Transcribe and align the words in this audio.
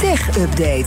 Tech 0.00 0.36
Update. 0.38 0.86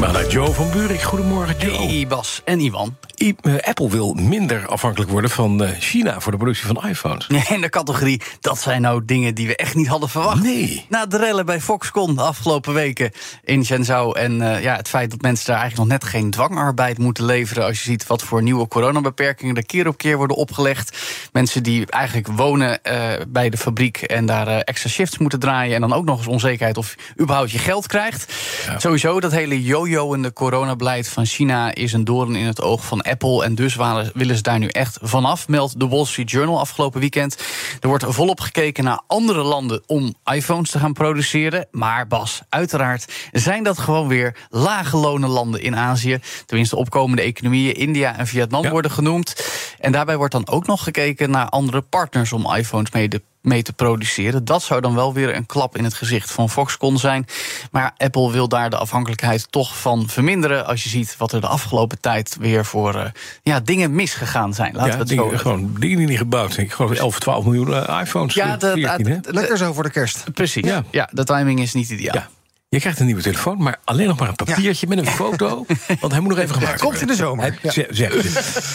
Maar 0.00 0.12
naar 0.12 0.26
Joe 0.26 0.52
van 0.52 0.70
Buurik. 0.70 1.00
Goedemorgen, 1.02 1.56
Joe. 1.58 1.86
Hey 1.86 2.06
Bas 2.08 2.42
en 2.44 2.60
Iwan. 2.60 2.96
I- 3.22 3.34
eh, 3.40 3.54
Apple 3.60 3.90
wil 3.90 4.14
minder 4.14 4.66
afhankelijk 4.66 5.10
worden 5.10 5.30
van 5.30 5.64
eh, 5.64 5.70
China 5.78 6.20
voor 6.20 6.32
de 6.32 6.38
productie 6.38 6.66
van 6.66 6.88
iPhones. 6.88 7.26
In 7.48 7.60
de 7.60 7.68
categorie, 7.68 8.20
dat 8.40 8.58
zijn 8.58 8.82
nou 8.82 9.04
dingen 9.04 9.34
die 9.34 9.46
we 9.46 9.56
echt 9.56 9.74
niet 9.74 9.86
hadden 9.86 10.08
verwacht. 10.08 10.42
Nee. 10.42 10.86
Na 10.88 11.06
de 11.06 11.16
rellen 11.16 11.46
bij 11.46 11.60
Foxconn 11.60 12.14
de 12.14 12.22
afgelopen 12.22 12.74
weken 12.74 13.10
in 13.44 13.64
Shenzhou... 13.64 14.18
en 14.18 14.42
eh, 14.54 14.62
ja, 14.62 14.76
het 14.76 14.88
feit 14.88 15.10
dat 15.10 15.20
mensen 15.20 15.46
daar 15.46 15.60
eigenlijk 15.60 15.90
nog 15.90 16.00
net 16.00 16.10
geen 16.10 16.30
dwangarbeid 16.30 16.98
moeten 16.98 17.24
leveren... 17.24 17.64
als 17.64 17.78
je 17.78 17.84
ziet 17.90 18.06
wat 18.06 18.22
voor 18.22 18.42
nieuwe 18.42 18.68
coronabeperkingen 18.68 19.56
er 19.56 19.66
keer 19.66 19.86
op 19.88 19.96
keer 19.98 20.16
worden 20.16 20.36
opgelegd. 20.36 20.98
Mensen 21.32 21.62
die 21.62 21.86
eigenlijk 21.86 22.28
wonen 22.28 22.82
eh, 22.82 22.98
bij 23.28 23.50
de 23.50 23.56
fabriek 23.56 23.96
en 24.02 24.26
daar 24.26 24.46
extra 24.46 24.88
shifts 24.90 25.18
moeten 25.18 25.38
draaien... 25.40 25.74
en 25.74 25.80
dan 25.80 25.92
ook 25.92 26.04
nog 26.04 26.18
eens 26.18 26.26
onzekerheid 26.26 26.76
of 26.76 26.94
je 27.16 27.22
überhaupt 27.22 27.50
je 27.50 27.58
geld 27.58 27.86
krijgt. 27.86 28.32
Sowieso, 28.76 29.20
dat 29.20 29.32
hele 29.32 29.62
yo-yoende 29.62 30.32
coronabeleid 30.32 31.08
van 31.08 31.26
China... 31.26 31.74
is 31.74 31.92
een 31.92 32.04
doorn 32.04 32.34
in 32.36 32.46
het 32.46 32.62
oog 32.62 32.84
van 32.84 33.00
Apple. 33.00 33.44
En 33.44 33.54
dus 33.54 33.76
willen 34.14 34.36
ze 34.36 34.42
daar 34.42 34.58
nu 34.58 34.68
echt 34.68 34.98
vanaf, 35.02 35.48
meldt 35.48 35.80
de 35.80 35.88
Wall 35.88 36.04
Street 36.04 36.30
Journal 36.30 36.58
afgelopen 36.58 37.00
weekend. 37.00 37.36
Er 37.80 37.88
wordt 37.88 38.04
volop 38.08 38.40
gekeken 38.40 38.84
naar 38.84 39.00
andere 39.06 39.42
landen 39.42 39.82
om 39.86 40.14
iPhones 40.32 40.70
te 40.70 40.78
gaan 40.78 40.92
produceren. 40.92 41.66
Maar 41.70 42.06
Bas, 42.06 42.40
uiteraard 42.48 43.12
zijn 43.32 43.62
dat 43.62 43.78
gewoon 43.78 44.08
weer 44.08 44.36
lage 44.50 44.96
lonen 44.96 45.28
landen 45.28 45.62
in 45.62 45.76
Azië. 45.76 46.18
Tenminste, 46.46 46.76
opkomende 46.76 47.22
economieën, 47.22 47.74
India 47.74 48.16
en 48.16 48.26
Vietnam 48.26 48.62
Ja. 48.62 48.70
worden 48.70 48.90
genoemd. 48.90 49.34
En 49.78 49.92
daarbij 49.92 50.16
wordt 50.16 50.32
dan 50.32 50.48
ook 50.48 50.66
nog 50.66 50.82
gekeken 50.82 51.30
naar 51.30 51.48
andere 51.48 51.80
partners 51.80 52.32
om 52.32 52.54
iPhones 52.54 52.90
mee 52.90 53.08
te 53.08 53.22
mee 53.42 53.62
te 53.62 53.72
produceren. 53.72 54.44
Dat 54.44 54.62
zou 54.62 54.80
dan 54.80 54.94
wel 54.94 55.12
weer 55.14 55.36
een 55.36 55.46
klap 55.46 55.76
in 55.76 55.84
het 55.84 55.94
gezicht 55.94 56.30
van 56.30 56.50
Foxconn 56.50 56.98
zijn. 56.98 57.26
Maar 57.70 57.92
Apple 57.96 58.30
wil 58.32 58.48
daar 58.48 58.70
de 58.70 58.76
afhankelijkheid 58.76 59.46
toch 59.52 59.78
van 59.80 60.08
verminderen. 60.08 60.66
Als 60.66 60.82
je 60.82 60.88
ziet 60.88 61.14
wat 61.18 61.32
er 61.32 61.40
de 61.40 61.46
afgelopen 61.46 62.00
tijd 62.00 62.36
weer 62.40 62.64
voor 62.64 62.94
eh, 62.94 63.10
ja, 63.42 63.60
dingen 63.60 63.94
misgegaan 63.94 64.54
zijn. 64.54 64.72
Laten 64.72 64.86
Ja, 64.86 64.92
we 64.92 64.98
het 65.00 65.08
dingen, 65.08 65.30
zo 65.30 65.36
gewoon 65.36 65.74
dingen 65.78 65.98
die 65.98 66.06
niet 66.06 66.18
gebouwd 66.18 66.52
zijn. 66.52 66.66
Ik 66.66 66.72
geloof 66.72 66.92
11, 66.92 67.18
12 67.18 67.44
miljoen 67.44 67.74
eh, 67.74 68.00
iPhones. 68.02 68.34
Ja, 68.34 68.52
eh, 68.52 68.58
de, 68.58 68.70
14, 68.72 69.06
hè? 69.06 69.20
de- 69.20 69.32
Lekker 69.32 69.56
zo 69.56 69.72
voor 69.72 69.82
de 69.82 69.90
kerst. 69.90 70.24
precies. 70.34 70.64
Ja. 70.64 70.84
Ja. 70.90 71.08
de 71.12 71.24
timing 71.24 71.60
is 71.60 71.72
niet 71.74 71.90
ideaal. 71.90 72.14
Ja. 72.14 72.28
Je 72.70 72.78
krijgt 72.80 73.00
een 73.00 73.06
nieuwe 73.06 73.22
telefoon, 73.22 73.62
maar 73.62 73.80
alleen 73.84 74.06
nog 74.06 74.18
maar 74.18 74.28
een 74.28 74.34
papiertje 74.34 74.86
met 74.86 74.98
een 74.98 75.06
foto. 75.22 75.66
Want 76.00 76.12
hij 76.12 76.20
moet 76.20 76.30
nog 76.30 76.38
even 76.38 76.54
gemaakt 76.54 76.80
Komt 76.80 77.00
in 77.00 77.06
de 77.06 77.14
zomer. 77.14 77.44
Hij. 77.62 77.72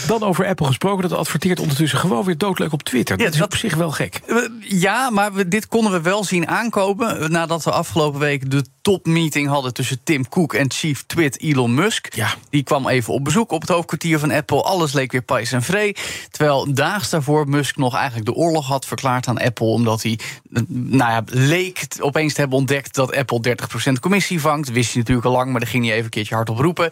Dan 0.08 0.24
over 0.24 0.46
Apple 0.48 0.66
gesproken. 0.66 1.10
Dat 1.10 1.18
adverteert 1.18 1.60
ondertussen 1.60 2.00
gewoon 2.00 2.24
weer 2.24 2.38
doodleuk 2.38 2.72
op 2.74 2.84
Twitter. 2.84 3.18
Dat 3.18 3.28
is 3.34 3.38
dat- 3.38 3.46
op 3.54 3.56
zich 3.56 3.76
wel 3.76 3.92
gek. 3.92 4.20
Ja, 4.60 5.10
maar 5.10 5.34
we, 5.34 5.48
dit 5.48 5.68
konden 5.68 5.92
we 5.92 6.02
wel 6.02 6.24
zien 6.24 6.48
aankomen. 6.48 7.32
Nadat 7.32 7.64
we 7.64 7.72
afgelopen 7.72 8.20
week 8.20 8.52
de 8.52 8.66
topmeeting 8.82 9.48
hadden 9.48 9.74
tussen 9.74 10.00
Tim 10.04 10.30
Cook 10.30 10.54
en 10.54 10.72
Chief 10.72 11.04
Twit 11.08 11.40
Elon 11.42 11.74
Musk. 11.74 12.14
Ja. 12.16 12.28
Die 12.50 12.64
kwam 12.64 12.88
even 12.88 13.14
op 13.14 13.24
bezoek 13.24 13.52
op 13.52 13.62
het 13.62 13.70
hoofdkwartier 13.70 14.20
van 14.20 14.32
Apple. 14.32 14.62
Alles 14.64 14.94
leek 14.94 15.12
weer 15.12 15.22
pais 15.22 15.52
en 15.52 15.62
vree. 15.64 15.96
Terwijl 16.32 16.74
daags 16.74 17.10
daarvoor 17.10 17.50
Musk 17.50 17.78
nog 17.78 17.96
eigenlijk 17.96 18.26
de 18.26 18.34
oorlog 18.34 18.68
had 18.68 18.86
verklaard 18.86 19.28
aan 19.28 19.38
Apple. 19.40 19.66
Omdat 19.68 20.04
hij, 20.04 20.20
eh, 20.54 20.62
nou 20.68 21.12
ja, 21.12 21.24
leek 21.26 21.78
t- 21.80 22.02
opeens 22.02 22.34
te 22.34 22.40
hebben 22.40 22.58
ontdekt 22.58 22.96
dat 22.96 23.16
Apple 23.16 23.40
30% 23.42 23.84
commissie 24.00 24.42
vangt. 24.42 24.72
Wist 24.72 24.92
hij 24.92 25.00
natuurlijk 25.00 25.28
al 25.28 25.34
lang, 25.34 25.52
maar 25.52 25.60
daar 25.60 25.70
ging 25.70 25.84
hij 25.84 25.94
even 25.94 26.06
een 26.06 26.10
keertje 26.10 26.36
hard 26.36 26.50
op 26.50 26.58
roepen. 26.58 26.92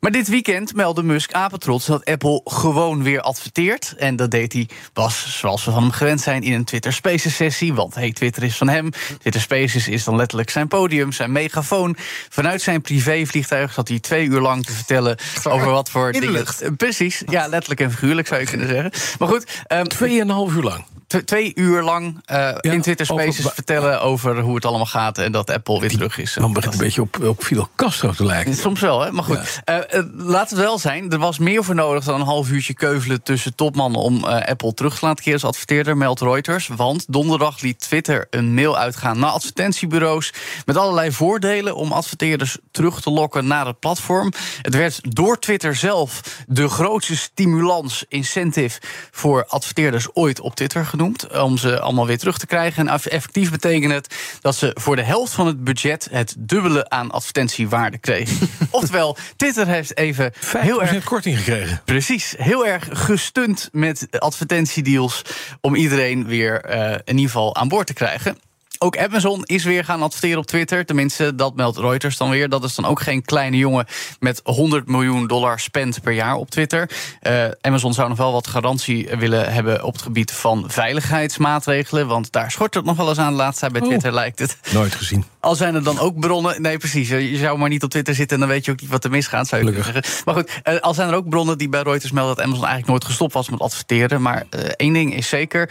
Maar 0.00 0.10
dit 0.10 0.28
weekend 0.28 0.74
meldde 0.74 1.02
Musk 1.02 1.32
apetrots 1.32 1.86
dat 1.86 2.04
Apple 2.04 2.40
gewoon 2.44 3.02
weer 3.02 3.20
adverteert. 3.20 3.94
En 3.96 4.16
dat 4.16 4.30
deed 4.30 4.52
hij, 4.52 4.68
was 4.92 5.38
zoals 5.38 5.64
we 5.64 5.70
van 5.70 5.82
hem 5.82 5.90
gewend 5.90 6.20
zijn, 6.20 6.42
in 6.42 6.52
een 6.52 6.64
Twitter 6.64 6.92
Spaces 6.92 7.36
sessie. 7.36 7.74
Want 7.74 7.94
hey, 7.94 8.12
Twitter 8.12 8.42
is 8.42 8.56
van 8.56 8.68
hem. 8.68 8.90
Twitter 9.20 9.40
Spaces 9.40 9.88
is 9.88 10.04
dan 10.04 10.16
letterlijk 10.16 10.50
zijn 10.50 10.68
podium, 10.68 11.12
zijn 11.12 11.32
megafoon. 11.32 11.96
Vanuit 12.28 12.62
zijn 12.62 12.80
privévliegtuig 12.80 13.72
zat 13.72 13.88
hij 13.88 14.00
twee 14.00 14.26
uur 14.26 14.40
lang 14.40 14.64
te 14.64 14.72
vertellen 14.72 15.18
over 15.44 15.70
wat 15.70 15.90
voor 15.90 16.12
In 16.12 16.20
de 16.20 16.30
lucht. 16.30 16.60
Eh, 16.60 16.70
Precies, 16.76 17.22
ja, 17.26 17.46
letterlijk 17.46 17.80
en 17.80 17.90
figuurlijk 17.90 18.26
zou 18.26 18.40
je 18.40 18.46
kunnen 18.46 18.68
zeggen. 18.68 18.92
Maar 19.18 19.28
goed, 19.28 19.46
ehm, 19.66 19.84
Tweeënhalf 19.84 20.54
uur 20.54 20.62
lang. 20.62 20.84
Tw- 21.08 21.16
twee 21.16 21.52
uur 21.54 21.82
lang 21.82 22.20
eh, 22.24 22.54
in 22.60 22.80
Twitter 22.80 23.06
Spaces 23.06 23.38
over- 23.38 23.54
vertellen 23.54 24.00
over 24.02 24.40
hoe 24.40 24.54
het 24.54 24.64
allemaal 24.64 24.86
gaat 24.86 25.18
en 25.18 25.32
dat 25.32 25.50
Apple 25.50 25.80
weer 25.80 25.90
terug 25.90 26.18
is. 26.18 26.34
Dan 26.34 26.52
begint 26.52 26.64
het 26.64 26.74
een 26.74 26.86
beetje 26.86 27.00
op, 27.02 27.24
op 27.24 27.42
Fidel 27.42 27.68
Castro 27.76 28.10
te 28.10 28.24
lijken. 28.24 28.54
Soms 28.68 28.80
wel, 28.80 29.00
hè? 29.00 29.12
maar 29.12 29.24
goed. 29.24 29.60
Eh, 29.64 29.76
eh, 29.76 30.04
laat 30.14 30.50
het 30.50 30.58
wel 30.58 30.78
zijn, 30.78 31.10
er 31.10 31.18
was 31.18 31.38
meer 31.38 31.64
voor 31.64 31.74
nodig 31.74 32.04
dan 32.04 32.20
een 32.20 32.26
half 32.26 32.50
uurtje 32.50 32.74
keuvelen 32.74 33.22
tussen 33.22 33.54
topmannen 33.54 34.00
om 34.00 34.24
Apple 34.24 34.74
terug 34.74 34.98
te 34.98 35.04
laten 35.06 35.24
keren 35.24 35.40
als 35.40 35.50
adverteerder, 35.50 35.96
meldt 35.96 36.20
Reuters. 36.20 36.68
Want 36.76 37.04
donderdag 37.12 37.60
liet 37.60 37.80
Twitter 37.80 38.26
een 38.30 38.54
mail 38.54 38.78
uitgaan 38.78 39.18
naar 39.18 39.30
advertentiebureaus 39.30 40.32
met 40.64 40.76
allerlei 40.76 41.12
voordelen 41.12 41.76
om 41.76 41.92
adverteerders 41.92 42.58
terug 42.70 43.00
te 43.00 43.10
lokken 43.10 43.46
naar 43.46 43.66
het 43.66 43.78
platform. 43.78 44.32
Het 44.62 44.74
werd 44.74 45.00
door 45.14 45.38
Twitter 45.38 45.76
zelf 45.76 46.20
de 46.46 46.68
grootste 46.68 47.16
stimulans, 47.16 48.04
incentive 48.08 48.80
voor 49.10 49.44
adverteerders 49.46 50.08
ooit 50.14 50.40
op 50.40 50.54
Twitter 50.54 50.80
genoemd. 50.80 50.96
Om 51.02 51.58
ze 51.58 51.80
allemaal 51.80 52.06
weer 52.06 52.18
terug 52.18 52.38
te 52.38 52.46
krijgen. 52.46 52.86
En 52.88 52.94
eff- 52.94 53.06
effectief 53.06 53.50
betekent 53.50 53.92
het 53.92 54.14
dat 54.40 54.56
ze 54.56 54.70
voor 54.80 54.96
de 54.96 55.02
helft 55.02 55.32
van 55.32 55.46
het 55.46 55.64
budget 55.64 56.08
het 56.10 56.34
dubbele 56.38 56.88
aan 56.88 57.10
advertentiewaarde 57.10 57.98
kregen. 57.98 58.48
Oftewel, 58.70 59.16
Twitter 59.36 59.66
heeft 59.66 59.96
even 59.96 60.32
5% 60.34 60.38
heel 60.58 60.82
erg. 60.82 61.04
korting 61.04 61.36
gekregen. 61.38 61.80
Precies, 61.84 62.34
heel 62.38 62.66
erg 62.66 62.88
gestunt 62.90 63.68
met 63.72 64.06
advertentiedeals 64.10 65.22
om 65.60 65.74
iedereen 65.74 66.26
weer 66.26 66.60
eh, 66.60 66.90
in 66.92 67.00
ieder 67.16 67.24
geval 67.24 67.56
aan 67.56 67.68
boord 67.68 67.86
te 67.86 67.92
krijgen. 67.92 68.36
Ook 68.80 68.98
Amazon 68.98 69.42
is 69.44 69.64
weer 69.64 69.84
gaan 69.84 70.02
adverteren 70.02 70.38
op 70.38 70.46
Twitter. 70.46 70.84
Tenminste, 70.84 71.34
dat 71.34 71.54
meldt 71.54 71.78
Reuters 71.78 72.16
dan 72.16 72.30
weer. 72.30 72.48
Dat 72.48 72.64
is 72.64 72.74
dan 72.74 72.84
ook 72.84 73.00
geen 73.00 73.24
kleine 73.24 73.56
jongen 73.56 73.86
met 74.20 74.40
100 74.44 74.88
miljoen 74.88 75.26
dollar 75.26 75.60
spend 75.60 76.02
per 76.02 76.12
jaar 76.12 76.34
op 76.34 76.50
Twitter. 76.50 76.90
Eh, 77.20 77.44
Amazon 77.60 77.94
zou 77.94 78.08
nog 78.08 78.18
wel 78.18 78.32
wat 78.32 78.46
garantie 78.46 79.08
willen 79.18 79.52
hebben 79.52 79.84
op 79.84 79.92
het 79.92 80.02
gebied 80.02 80.32
van 80.32 80.64
veiligheidsmaatregelen. 80.66 82.06
Want 82.06 82.32
daar 82.32 82.50
schort 82.50 82.74
het 82.74 82.84
nog 82.84 82.96
wel 82.96 83.08
eens 83.08 83.18
aan 83.18 83.36
tijd 83.36 83.72
bij 83.72 83.80
Oh. 83.80 83.88
Twitter, 83.88 84.12
lijkt 84.12 84.38
het. 84.38 84.58
Nooit 84.72 84.94
gezien. 84.94 85.24
Al 85.40 85.54
zijn 85.54 85.74
er 85.74 85.84
dan 85.84 85.98
ook 85.98 86.20
bronnen. 86.20 86.62
Nee, 86.62 86.78
precies. 86.78 87.08
Je 87.08 87.36
zou 87.36 87.58
maar 87.58 87.68
niet 87.68 87.82
op 87.82 87.90
Twitter 87.90 88.14
zitten 88.14 88.36
en 88.36 88.40
dan 88.42 88.52
weet 88.52 88.64
je 88.64 88.70
ook 88.70 88.80
niet 88.80 88.90
wat 88.90 89.04
er 89.04 89.10
misgaat, 89.10 89.46
zou 89.46 89.64
je 89.64 89.72
kunnen 89.72 89.92
zeggen. 89.92 90.22
Maar 90.24 90.34
goed, 90.34 90.60
eh, 90.62 90.80
al 90.80 90.94
zijn 90.94 91.08
er 91.08 91.14
ook 91.14 91.28
bronnen 91.28 91.58
die 91.58 91.68
bij 91.68 91.82
Reuters 91.82 92.12
melden 92.12 92.36
dat 92.36 92.44
Amazon 92.44 92.64
eigenlijk 92.66 92.92
nooit 92.92 93.04
gestopt 93.04 93.32
was 93.32 93.48
met 93.48 93.60
adverteren. 93.60 94.22
Maar 94.22 94.44
eh, 94.50 94.60
één 94.76 94.92
ding 94.92 95.14
is 95.14 95.28
zeker: 95.28 95.70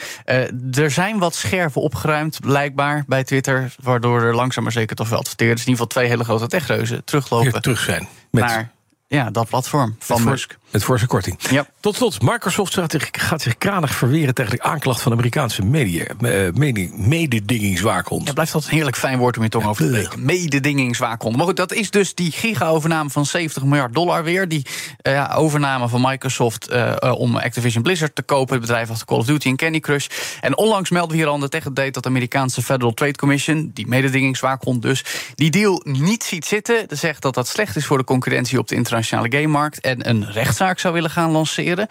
er 0.71 0.91
zijn 0.91 1.19
wat 1.19 1.35
scherven 1.35 1.81
opgeruimd, 1.81 2.39
blijkbaar 2.39 2.96
bij 3.07 3.23
Twitter. 3.23 3.75
Waardoor 3.81 4.21
er 4.21 4.35
langzaam 4.35 4.63
maar 4.63 4.71
zeker 4.71 4.95
toch 4.95 5.09
wel 5.09 5.19
adverteerders, 5.19 5.61
in 5.61 5.67
ieder 5.67 5.85
geval 5.85 6.01
twee 6.01 6.11
hele 6.11 6.23
grote 6.23 6.47
techreuzen, 6.47 7.03
teruglopen 7.03 7.51
Weer 7.51 7.61
terug 7.61 7.79
zijn. 7.79 8.07
Met, 8.31 8.43
naar 8.43 8.71
ja, 9.09 9.29
dat 9.31 9.47
platform 9.47 9.95
van 9.99 10.23
met, 10.23 10.29
Musk. 10.29 10.57
met 10.71 10.83
forse 10.83 11.07
korting. 11.07 11.37
Ja. 11.49 11.67
Tot 11.79 11.95
slot, 11.95 12.21
Microsoft 12.21 12.73
gaat 12.73 12.91
zich, 12.91 13.09
gaat 13.11 13.41
zich 13.41 13.57
kranig 13.57 13.95
verweren 13.95 14.33
tegen 14.33 14.51
de 14.51 14.61
aanklacht 14.61 15.01
van 15.01 15.11
de 15.11 15.17
Amerikaanse 15.17 15.61
media, 15.65 16.03
eh, 16.03 16.53
mede- 16.53 16.89
mededingingswaakhond. 16.95 18.27
Ja, 18.27 18.33
blijft 18.33 18.51
dat 18.51 18.63
een 18.63 18.69
heerlijk 18.69 18.95
fijn 18.95 19.17
woord 19.17 19.37
om 19.37 19.43
je 19.43 19.49
tong 19.49 19.65
over 19.65 19.91
te. 19.91 20.17
Mededingingswaakhond. 20.17 21.35
Maar 21.35 21.45
goed, 21.45 21.55
dat 21.55 21.73
is 21.73 21.89
dus 21.89 22.15
die 22.15 22.31
giga-overname 22.31 23.09
van 23.09 23.25
70 23.25 23.63
miljard 23.63 23.93
dollar 23.93 24.23
weer. 24.23 24.47
Die 24.47 24.65
eh, 25.01 25.33
overname 25.35 25.87
van 25.87 26.01
Microsoft 26.01 26.67
eh, 26.67 27.13
om 27.17 27.37
Activision 27.37 27.83
Blizzard 27.83 28.15
te 28.15 28.21
kopen. 28.21 28.53
Het 28.53 28.61
bedrijf 28.61 28.89
achter 28.89 29.05
Call 29.05 29.17
of 29.17 29.25
Duty 29.25 29.47
en 29.47 29.55
Candy 29.55 29.79
Crush. 29.79 30.07
En 30.41 30.57
onlangs 30.57 30.89
meldde 30.89 31.15
hier 31.15 31.27
al 31.27 31.39
de 31.39 31.49
tech 31.49 31.65
update 31.65 31.91
dat 31.91 32.03
de 32.03 32.09
Amerikaanse 32.09 32.61
Federal 32.61 32.93
Trade 32.93 33.15
Commission... 33.15 33.71
die 33.73 33.87
mededingingswaakhond 33.87 34.81
dus, 34.81 35.05
die 35.35 35.49
deal 35.51 35.81
niet 35.83 36.23
ziet 36.23 36.45
zitten. 36.45 36.85
Zegt 36.89 37.21
dat 37.21 37.33
dat 37.33 37.47
slecht 37.47 37.75
is 37.75 37.85
voor 37.85 37.97
de 37.97 38.03
concurrentie 38.03 38.59
op 38.59 38.67
de 38.67 38.75
internationale 38.97 39.43
gamemarkt... 39.43 39.79
en 39.79 40.09
een 40.09 40.31
rechtszaak 40.31 40.79
zou 40.79 40.93
willen 40.93 41.09
gaan 41.09 41.31
lanceren. 41.31 41.87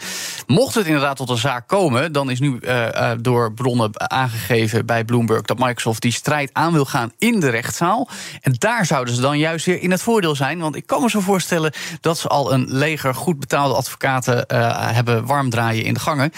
Mocht 0.46 0.74
het 0.74 0.86
inderdaad 0.86 1.16
tot 1.16 1.28
een 1.28 1.36
zaak 1.36 1.68
komen... 1.68 2.12
dan 2.12 2.30
is 2.30 2.40
nu 2.40 2.58
eh, 2.58 3.10
eh, 3.10 3.18
door 3.20 3.52
bronnen 3.52 4.10
aangegeven 4.10 4.86
bij 4.86 5.04
Bloomberg... 5.04 5.42
dat 5.42 5.58
Microsoft 5.58 6.02
die 6.02 6.12
strijd 6.12 6.50
aan 6.52 6.72
wil 6.72 6.84
gaan 6.84 7.12
in 7.18 7.40
de 7.40 7.48
rechtszaal. 7.48 8.08
En 8.40 8.54
daar 8.58 8.86
zouden 8.86 9.14
ze 9.14 9.20
dan 9.20 9.38
juist 9.38 9.66
weer 9.66 9.82
in 9.82 9.90
het 9.90 10.02
voordeel 10.02 10.34
zijn. 10.34 10.58
Want 10.58 10.76
ik 10.76 10.86
kan 10.86 11.02
me 11.02 11.10
zo 11.10 11.20
voorstellen 11.20 11.72
dat 12.00 12.18
ze 12.18 12.28
al 12.28 12.52
een 12.52 12.66
leger 12.68 13.14
goed 13.14 13.38
betaalde 13.38 13.74
advocaten 13.74 14.46
eh, 14.46 14.90
hebben 14.92 15.26
warm 15.26 15.50
draaien 15.50 15.84
in 15.84 15.94
de 15.94 16.00
gangen. 16.00 16.32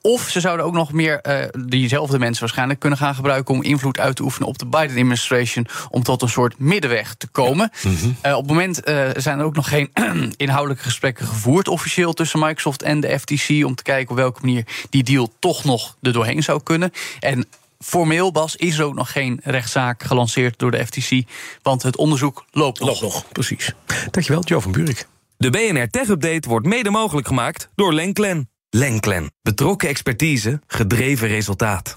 Of 0.00 0.28
ze 0.28 0.40
zouden 0.40 0.66
ook 0.66 0.72
nog 0.72 0.92
meer 0.92 1.50
diezelfde 1.66 2.18
mensen 2.18 2.40
waarschijnlijk 2.40 2.80
kunnen 2.80 2.98
gaan 2.98 3.14
gebruiken 3.14 3.54
om 3.54 3.62
invloed 3.62 3.98
uit 3.98 4.16
te 4.16 4.22
oefenen 4.22 4.48
op 4.48 4.58
de 4.58 4.66
Biden 4.66 4.96
administration. 4.96 5.66
Om 5.90 6.02
tot 6.02 6.22
een 6.22 6.28
soort 6.28 6.58
middenweg 6.58 7.14
te 7.14 7.26
komen. 7.26 7.70
Eh, 8.20 8.32
op 8.32 8.38
het 8.38 8.50
moment 8.50 8.80
zijn 9.16 9.38
er 9.38 9.44
ook 9.44 9.54
nog 9.54 9.68
geen 9.68 9.90
inhoudelijke 10.36 10.84
gesprekken 10.84 11.26
gevoerd, 11.26 11.68
officieel 11.68 12.12
tussen 12.12 12.38
Microsoft 12.38 12.82
en 12.82 13.00
de 13.00 13.18
FTC. 13.18 13.64
Om 13.64 13.74
te 13.74 13.82
kijken 13.82 14.10
op 14.10 14.16
welke 14.16 14.40
manier 14.40 14.66
die 14.90 15.02
deal 15.02 15.32
toch 15.38 15.64
nog 15.64 15.96
er 16.02 16.12
doorheen 16.12 16.42
zou 16.42 16.62
kunnen. 16.62 16.92
En 17.20 17.46
formeel, 17.78 18.32
Bas, 18.32 18.56
is 18.56 18.78
er 18.78 18.84
ook 18.84 18.94
nog 18.94 19.12
geen 19.12 19.40
rechtszaak 19.42 20.02
gelanceerd 20.02 20.58
door 20.58 20.70
de 20.70 20.86
FTC. 20.86 21.22
Want 21.62 21.82
het 21.82 21.96
onderzoek 21.96 22.44
loopt 22.50 22.80
nog. 22.80 22.88
Nog, 22.88 23.00
nog, 23.00 23.24
precies. 23.32 23.72
Dankjewel, 24.10 24.42
Jo 24.44 24.60
van 24.60 24.72
Buurik. 24.72 25.06
De 25.36 25.50
BNR 25.50 25.88
Tech 25.88 26.08
Update 26.08 26.48
wordt 26.48 26.66
mede 26.66 26.90
mogelijk 26.90 27.26
gemaakt 27.26 27.68
door 27.74 27.92
Lenklen. 27.92 28.50
Lenklen. 28.70 29.32
Betrokken 29.42 29.88
expertise, 29.88 30.60
gedreven 30.66 31.28
resultaat. 31.28 31.96